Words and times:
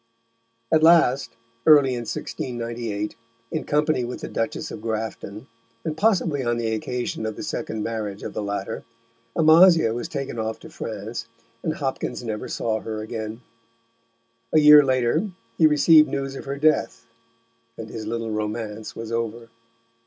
At 0.71 0.81
last, 0.81 1.29
early 1.67 1.89
in 1.93 2.07
1698, 2.09 3.15
in 3.51 3.63
company 3.65 4.03
with 4.03 4.21
the 4.21 4.27
Duchess 4.27 4.71
of 4.71 4.81
Grafton, 4.81 5.45
and 5.85 5.95
possibly 5.95 6.43
on 6.43 6.57
the 6.57 6.73
occasion 6.73 7.23
of 7.27 7.35
the 7.35 7.43
second 7.43 7.83
marriage 7.83 8.23
of 8.23 8.33
the 8.33 8.41
latter, 8.41 8.83
Amasia 9.35 9.93
was 9.93 10.07
taken 10.07 10.39
off 10.39 10.57
to 10.61 10.71
France, 10.71 11.27
and 11.61 11.75
Hopkins 11.75 12.23
never 12.23 12.47
saw 12.47 12.79
her 12.79 13.03
again. 13.03 13.41
A 14.51 14.59
year 14.59 14.83
later 14.83 15.29
he 15.59 15.67
received 15.67 16.09
news 16.09 16.35
of 16.35 16.45
her 16.45 16.57
death, 16.57 17.05
and 17.77 17.87
his 17.89 18.07
little 18.07 18.31
romance 18.31 18.95
was 18.95 19.11
over. 19.11 19.49